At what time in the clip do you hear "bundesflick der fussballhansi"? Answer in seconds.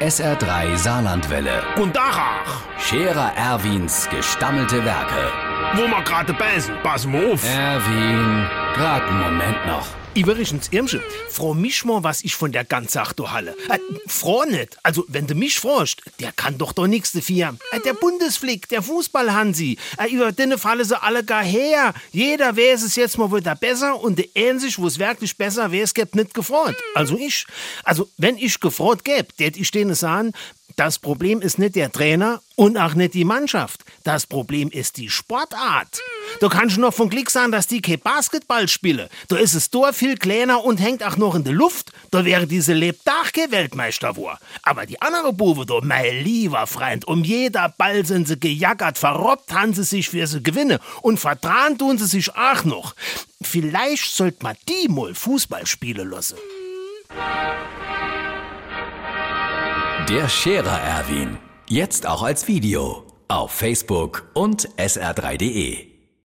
17.94-19.78